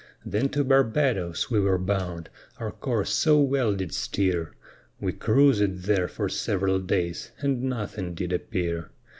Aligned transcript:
Then 0.25 0.49
to 0.49 0.63
Barbadoes 0.63 1.51
we 1.51 1.59
were 1.59 1.77
bound, 1.77 2.31
our 2.57 2.71
course 2.71 3.11
so 3.13 3.39
well 3.39 3.75
did 3.75 3.93
steer; 3.93 4.51
We 4.99 5.13
cruisèd 5.13 5.83
there 5.83 6.07
for 6.07 6.27
several 6.27 6.79
days, 6.79 7.29
and 7.41 7.61
nothing 7.61 8.15
did 8.15 8.33
appear. 8.33 8.89